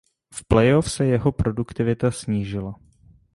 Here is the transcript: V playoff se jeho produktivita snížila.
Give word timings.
V 0.33 0.47
playoff 0.47 0.91
se 0.91 1.05
jeho 1.05 1.31
produktivita 1.31 2.11
snížila. 2.11 2.75